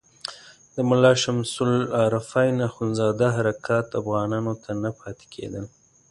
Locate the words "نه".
4.83-4.89